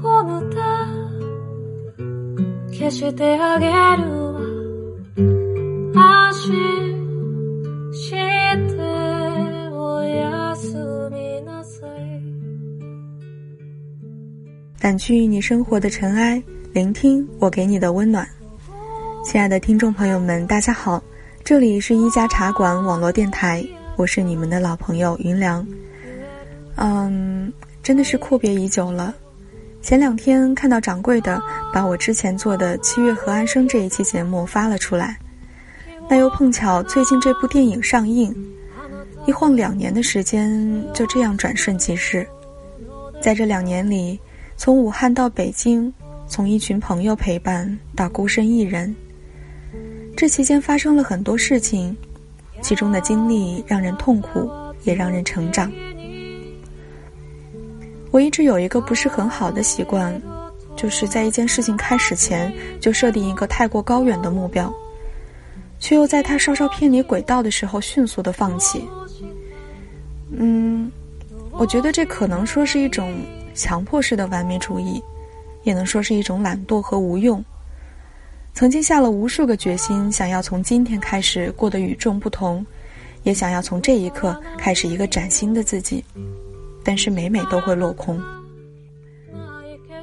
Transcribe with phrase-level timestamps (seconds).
[0.00, 0.56] ゴムで
[2.76, 3.72] 消してあげる
[4.32, 4.40] わ
[5.94, 6.50] 安心
[7.92, 8.16] して
[9.72, 10.74] おやす
[11.10, 11.90] みなさい
[14.80, 16.42] 掸去你生活的尘埃，
[16.72, 18.26] 聆听我给你的温暖。
[19.22, 21.02] 亲爱的听众朋友们，大家好，
[21.44, 23.62] 这里是一家茶馆网络电台，
[23.96, 25.66] 我是你们的老朋友云良。
[26.76, 29.14] 嗯，真的是阔别已久了。
[29.85, 31.39] 前两天看到掌柜的
[31.71, 35.15] 把我之前做的《七月和安生》这一期节目发了出来，
[36.09, 38.35] 那又碰巧最近这部电影上映，
[39.27, 42.27] 一晃两年的时间就这样转瞬即逝。
[43.21, 44.19] 在这两年里，
[44.57, 45.93] 从武汉到北京，
[46.27, 48.93] 从一群朋友陪伴到孤身一人。
[50.17, 51.95] 这期间发生了很多事情，
[52.59, 54.49] 其中的经历让人痛苦，
[54.81, 55.71] 也让人成长。
[58.15, 60.21] 我一直有一个不是很好的习惯，
[60.73, 62.49] 就是在一件事情开始前
[62.79, 64.73] 就设定一个太过高远的目标，
[65.81, 68.87] 却又在它稍稍偏离轨道的时候迅速的放弃。
[70.29, 70.89] 嗯，
[71.51, 73.13] 我觉得这可能说是一种
[73.53, 75.03] 强迫式的完美主义，
[75.63, 77.43] 也能说是一种懒惰和无用。
[78.53, 82.65] 曾经下了无数个决心，想要从今天开始过得与众不同，
[83.23, 86.01] 也想要从这一刻开始一个崭新的自己，
[86.85, 88.17] 但是每每都会落空。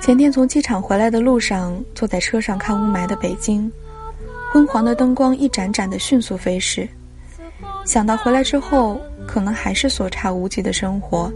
[0.00, 3.70] 前天从机场回来的路上，坐在车上看雾霾的北京，
[4.52, 6.88] 昏黄的灯光一盏盏的迅速飞逝，
[7.84, 11.30] 想到回来之后可能还是所差无几的生活，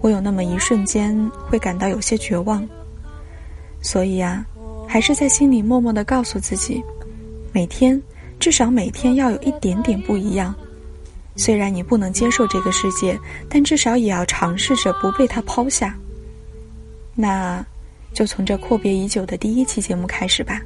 [0.00, 1.14] 我有那么一瞬间
[1.46, 2.66] 会感到有些绝望。
[3.82, 4.44] 所以啊。
[4.90, 6.82] 还是在心里默默的告诉自己，
[7.52, 8.02] 每天
[8.40, 10.54] 至少每天要有一点点不一样。
[11.38, 13.18] 虽然你不能接受这个世界，
[13.48, 15.96] 但至少也要尝试着不被它抛下。
[17.14, 17.64] 那，
[18.12, 20.60] 就从这阔别已久的第一期节目开始吧。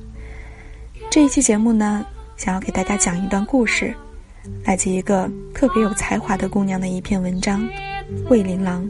[1.10, 2.04] 这一期节目呢，
[2.36, 3.94] 想要给大家讲一段故事，
[4.64, 7.60] 来自一个特别有才华的姑娘的一篇文章，
[8.30, 8.82] 《魏琳琅》。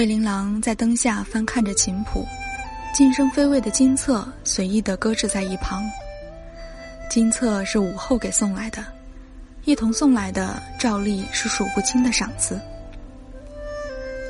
[0.00, 2.26] 魏琳琅在灯下翻看着琴谱，
[2.94, 5.84] 晋升妃位的金册随意地搁置在一旁。
[7.10, 8.82] 金册是午后给送来的，
[9.66, 12.58] 一同送来的照例是数不清的赏赐。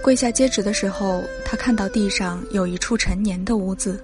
[0.02, 4.02] 跪下接旨的时候，他看到地上有一处陈年的污渍，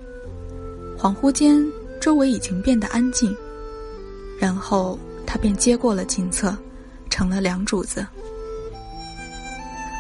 [0.97, 1.61] 恍惚间
[2.01, 3.37] 周围已经变得安静，
[4.39, 6.57] 然后他便接过了金册，
[7.11, 8.07] 成了梁主子。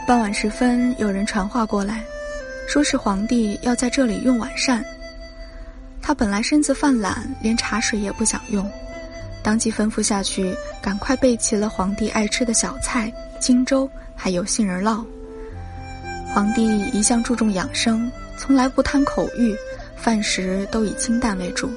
[0.06, 2.04] 傍晚时分，有人传话过来，
[2.68, 4.84] 说是皇帝要在这里用晚膳。
[6.00, 8.70] 他本来身子犯懒，连茶水也不想用，
[9.42, 15.04] 当即吩咐下去，赶快备齐了皇帝爱吃的小菜、荆州，还有杏仁酪。
[16.32, 19.56] 皇帝一向注重养生，从来不贪口欲，
[19.96, 21.68] 饭食都以清淡为主。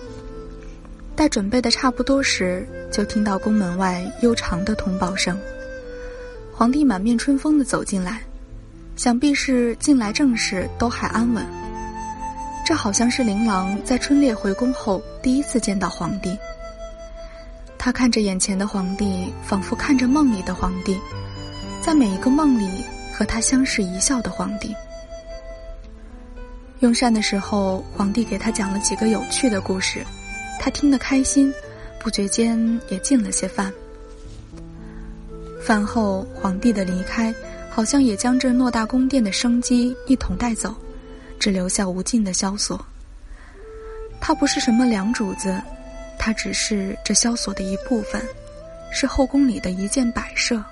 [1.15, 5.35] 待准备的差不多时，就听到宫门外悠长的通报声。
[6.59, 8.21] 皇帝满面春风的走进来，
[8.97, 11.45] 想必是近来政事都还安稳。
[12.65, 16.37] 这好像是琳琅在春猎回宫后第一次见到皇帝。
[17.77, 20.99] 他看着眼前的皇帝，仿佛看着梦里的皇帝，
[21.79, 22.83] 在每一个梦里
[23.13, 24.75] 和他相视一笑的皇帝。
[26.81, 30.05] 用膳的时候，皇帝给他讲了几个有趣的故事，
[30.59, 31.53] 他听得开心，
[32.01, 32.59] 不觉间
[32.89, 33.71] 也进了些饭。
[35.59, 37.33] 饭后，皇帝的离开，
[37.69, 40.75] 好像也将这偌大宫殿的生机一同带走，
[41.37, 42.83] 只留下无尽的萧索。
[44.21, 45.61] 他不是什么良主子，
[46.17, 48.21] 她只是这萧索的一部分，
[48.91, 50.63] 是后宫里的一件摆设。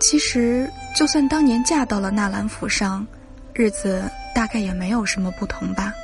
[0.00, 3.06] 其实，就算当年嫁到了纳兰府上，
[3.52, 4.02] 日子
[4.34, 5.94] 大概也没有什么不同吧。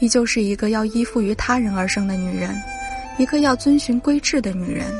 [0.00, 2.60] 依旧是一个要依附于他人而生的女人，
[3.16, 4.92] 一个要遵循规制的女人。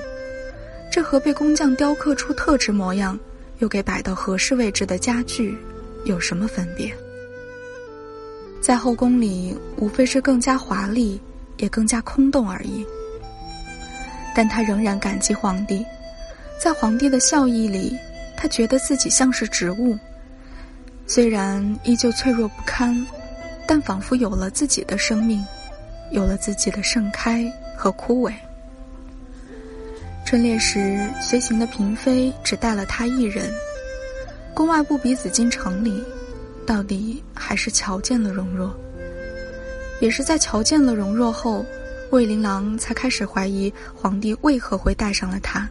[0.91, 3.19] 这和被工匠雕刻出特制模样，
[3.59, 5.57] 又给摆到合适位置的家具，
[6.05, 6.93] 有什么分别？
[8.61, 11.21] 在后宫里，无非是更加华丽，
[11.59, 12.85] 也更加空洞而已。
[14.35, 15.85] 但他仍然感激皇帝。
[16.59, 17.97] 在皇帝的笑意里，
[18.37, 19.97] 他觉得自己像是植物，
[21.07, 23.07] 虽然依旧脆弱不堪，
[23.67, 25.45] 但仿佛有了自己的生命，
[26.11, 28.33] 有了自己的盛开和枯萎。
[30.29, 33.51] 春猎时，随行的嫔妃只带了他一人。
[34.53, 36.05] 宫外不比紫禁城里，
[36.67, 38.79] 到底还是瞧见了容若。
[40.03, 41.65] 也是在瞧见了容若后，
[42.11, 45.67] 魏琳郎才开始怀疑皇帝为何会带上了他。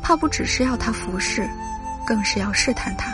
[0.00, 1.44] 怕不只是要他服侍，
[2.06, 3.12] 更是要试探他。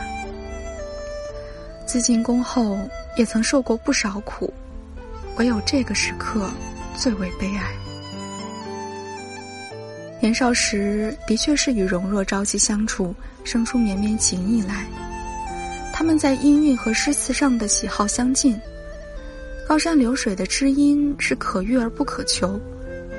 [1.87, 2.79] 自进宫后
[3.17, 4.53] 也曾受过不少苦，
[5.39, 6.51] 唯有这个时刻
[6.95, 7.73] 最为悲哀。
[10.23, 14.87] 年少时的确是与容若朝夕相处，生出绵绵情意来。
[15.93, 18.57] 他们在音韵和诗词上的喜好相近，
[19.67, 22.57] 高山流水的知音是可遇而不可求，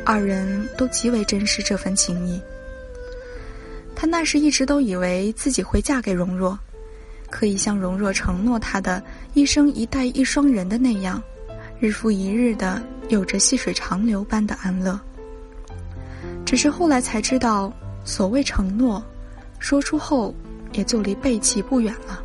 [0.05, 2.41] 二人都极为珍视这份情谊。
[3.93, 6.57] 他那时一直都以为自己会嫁给容若，
[7.29, 9.03] 可以像容若承诺他的
[9.33, 11.21] 一生一代一双人的那样，
[11.81, 14.97] 日复一日的有着细水长流般的安乐。
[16.53, 17.73] 只是后来才知道，
[18.05, 19.03] 所谓承诺，
[19.57, 20.31] 说出后
[20.73, 22.23] 也就离背弃不远了。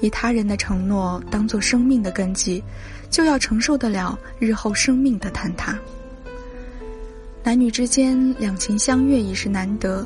[0.00, 2.60] 以他人的承诺当做生命的根基，
[3.08, 5.78] 就要承受得了日后生命的坍塌。
[7.44, 10.04] 男女之间两情相悦已是难得。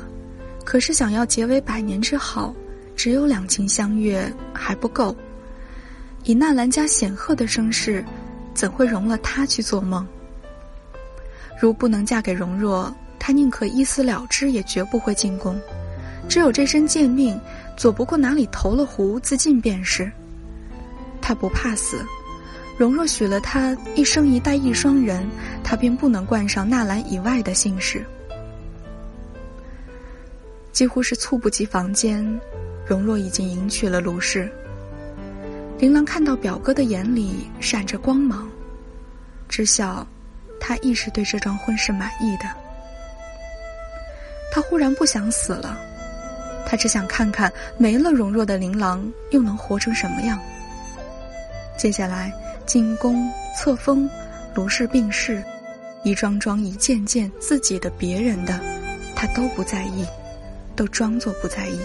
[0.63, 2.53] 可是，想要结为百年之好，
[2.95, 5.17] 只有两情相悦还不够。
[6.23, 8.05] 以纳兰家显赫的声势，
[8.53, 10.07] 怎会容了他去做梦？
[11.59, 15.59] 如不能嫁给容若，他宁可一死了之，也绝不会进宫。
[16.27, 17.39] 只有这身贱命，
[17.77, 20.11] 左不过哪里投了壶自尽便是。
[21.21, 22.03] 他不怕死，
[22.77, 25.27] 容若许了他一生一代一双人，
[25.63, 28.05] 他便不能冠上纳兰以外的姓氏。
[30.71, 32.39] 几乎是猝不及防间，
[32.85, 34.51] 容若已经迎娶了卢氏。
[35.79, 38.49] 琳琅看到表哥的眼里闪着光芒，
[39.47, 40.05] 知晓
[40.65, 42.45] 他亦是对这桩婚事满意的。
[44.51, 45.77] 他忽然不想死了，
[46.65, 50.39] 他只想看看没了容若的琳琅又能活成什么样。
[51.77, 52.33] 接下来
[52.65, 54.09] 进宫册封，
[54.55, 55.43] 卢氏病逝，
[56.03, 58.59] 一桩桩一件件自己的别人的，
[59.15, 60.03] 他都不在意。
[60.75, 61.79] 都装作不在意。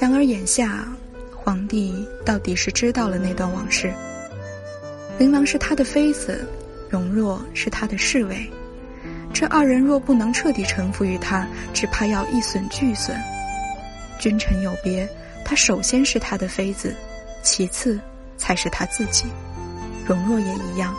[0.00, 0.88] 然而眼下，
[1.36, 3.92] 皇帝到底是知道了那段往事。
[5.18, 6.46] 琳琅是他的妃子，
[6.88, 8.50] 容若是他的侍卫。
[9.32, 13.16] 这二人若不能彻底臣服于他，只怕要一损俱损。
[14.18, 15.08] 君臣有别，
[15.44, 16.94] 他首先是他的妃子，
[17.42, 17.98] 其次
[18.36, 19.26] 才是他自己。
[20.06, 20.94] 容若也一样，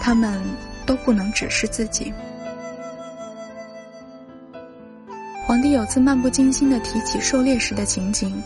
[0.00, 0.40] 他们
[0.84, 2.12] 都不能只是自己。
[5.46, 8.42] 皇帝有次漫不经心地提起狩猎时的情景，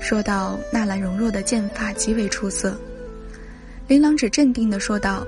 [0.00, 2.78] 说到纳兰容若的剑法极为出色。
[3.86, 5.26] 琳琅只镇定地说道：“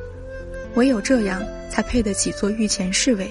[0.77, 3.31] 唯有这样，才配得起做御前侍卫。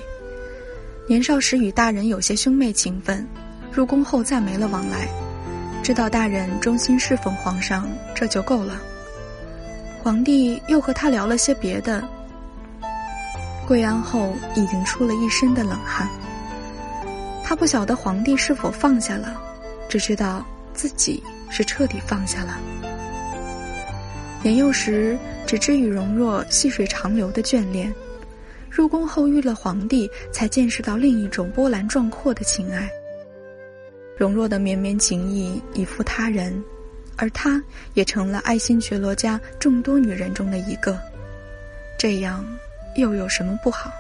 [1.08, 3.27] 年少时与大人有些兄妹情分，
[3.72, 5.08] 入宫后再没了往来。
[5.82, 8.79] 知道大人忠心侍奉皇上，这就够了。”
[10.03, 12.03] 皇帝又和他聊了些别的。
[13.67, 16.08] 跪安后，已经出了一身的冷汗。
[17.44, 19.41] 他不晓得皇帝是否放下了，
[19.89, 22.60] 只知道自己是彻底放下了。
[24.45, 27.91] 年幼时只知与容若细水长流的眷恋，
[28.69, 32.87] 入宫后遇了皇帝，才见识到另一种波澜壮阔的情爱。
[34.15, 36.63] 容若的绵绵情意已负他人，
[37.15, 37.59] 而他
[37.95, 40.95] 也成了爱新觉罗家众多女人中的一个，
[41.97, 42.45] 这样
[42.97, 43.91] 又有什么不好？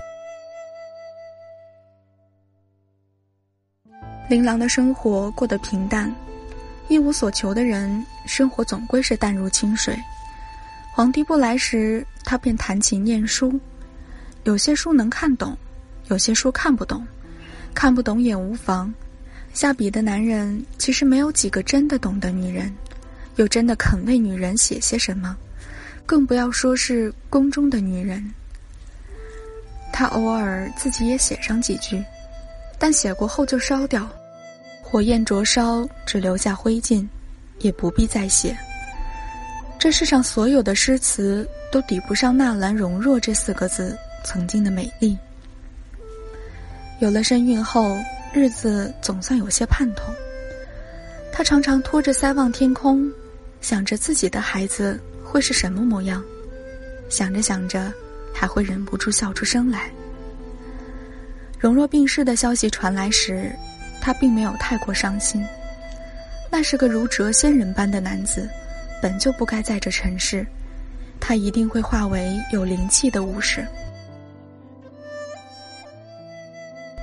[4.29, 6.15] 琳琅的生活过得平淡，
[6.87, 9.97] 一无所求的人，生活总归是淡如清水。
[10.95, 13.59] 皇帝不来时，他便弹琴念书，
[14.45, 15.53] 有些书能看懂，
[16.07, 17.05] 有些书看不懂，
[17.73, 18.93] 看不懂也无妨。
[19.53, 22.73] 下笔的男人其实没有几个真的懂得女人，
[23.35, 25.35] 又真的肯为女人写些什么，
[26.05, 28.33] 更不要说是宫中的女人。
[29.91, 32.01] 他偶尔自己也写上几句，
[32.79, 34.09] 但写过后就烧掉，
[34.81, 37.05] 火焰灼烧，只留下灰烬，
[37.59, 38.57] 也不必再写。
[39.85, 45.15] 这世上所有的诗词都抵不上“纳兰容若”这四个字曾经的美丽。
[46.97, 47.95] 有了身孕后，
[48.33, 50.11] 日子总算有些盼头。
[51.31, 53.07] 他常常托着腮望天空，
[53.61, 56.25] 想着自己的孩子会是什么模样，
[57.07, 57.93] 想着想着，
[58.33, 59.91] 还会忍不住笑出声来。
[61.59, 63.51] 容若病逝的消息传来时，
[64.01, 65.45] 他并没有太过伤心。
[66.49, 68.49] 那是个如谪仙人般的男子，
[69.01, 70.45] 本就不该在这尘世，
[71.19, 73.65] 他一定会化为有灵气的武士。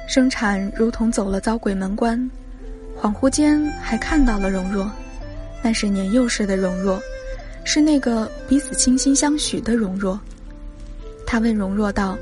[0.08, 2.30] 生产如同走了遭鬼门关。
[3.00, 4.88] 恍惚间还看到了荣若，
[5.62, 7.00] 那是年幼时的荣若，
[7.64, 10.20] 是那个彼此倾心相许的荣若。
[11.26, 12.16] 他问荣若道：“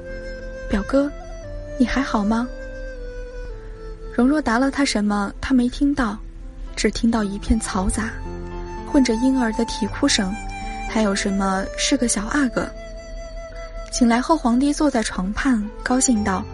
[0.70, 1.10] 表哥，
[1.78, 2.48] 你还好吗？”
[4.14, 6.16] 荣若答了他什么，他没听到，
[6.76, 8.10] 只听到一片嘈杂，
[8.90, 10.34] 混着婴儿的啼哭声，
[10.88, 12.68] 还有什么是个小阿哥。
[13.92, 16.44] 醒来后，皇帝坐在床畔，高兴道：“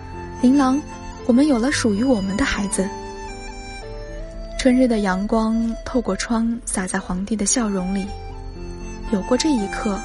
[0.43, 0.81] 琳琅，
[1.27, 2.87] 我们有了属于我们的孩子。”
[4.59, 8.07] 春日的阳光透过窗洒在皇帝的笑容里，
[9.13, 9.99] 有过这一刻，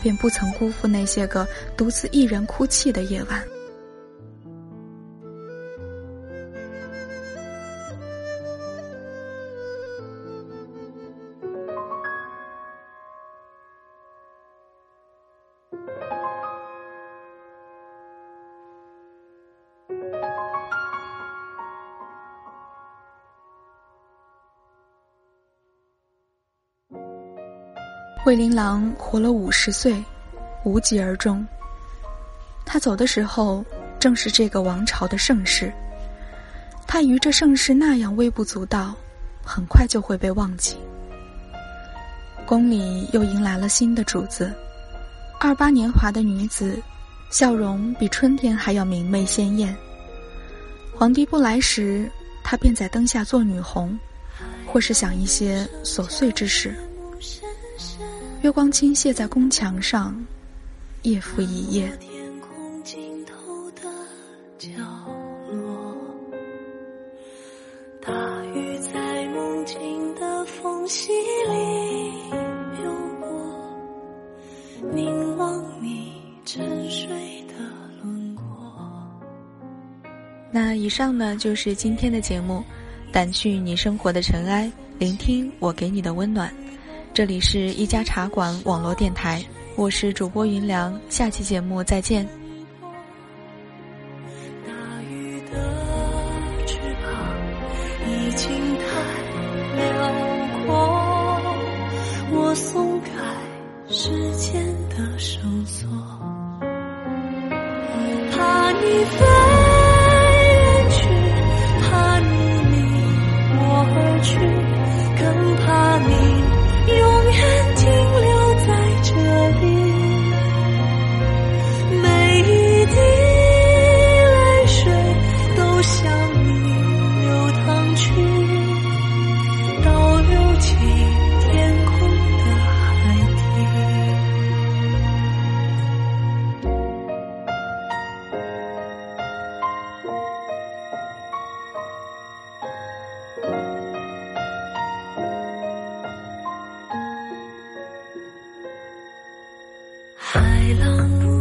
[0.00, 1.46] 便不曾辜负那些个
[1.76, 3.42] 独自一人哭泣的夜晚。
[28.22, 30.04] 惠琳琅活了五十岁，
[30.64, 31.46] 无疾而终。
[32.64, 33.64] 他走的时候，
[33.98, 35.72] 正是这个王朝的盛世。
[36.86, 38.94] 他于这盛世那样微不足道，
[39.44, 40.76] 很快就会被忘记。
[42.44, 44.52] 宫里又迎来了新的主子，
[45.38, 46.78] 二八年华的女子，
[47.30, 49.74] 笑容比春天还要明媚鲜艳。
[50.94, 52.10] 皇帝不来时，
[52.42, 53.98] 她便在灯下做女红，
[54.66, 56.74] 或是想一些琐碎之事。
[58.42, 60.14] 月光倾泻在宫墙上，
[61.02, 61.90] 夜复一夜。
[61.98, 63.82] 天空尽头的
[64.56, 64.68] 角
[65.50, 65.96] 落，
[68.00, 68.12] 大
[68.54, 71.10] 雨在梦境的缝隙
[71.48, 72.12] 里
[72.80, 73.28] 流过，
[74.92, 76.12] 凝望你
[76.44, 77.08] 沉睡
[77.48, 77.54] 的
[78.00, 78.44] 轮廓。
[80.52, 82.62] 那以上呢，就是今天的节目，
[83.12, 86.54] 掸去你生活的尘埃，聆听我给你的温暖。
[87.18, 89.44] 这里是一家茶馆网络电台，
[89.74, 92.37] 我是主播云良，下期节目再见。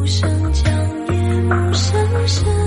[0.08, 0.74] 声将
[1.08, 2.67] 夜幕深深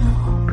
[0.00, 0.43] 然。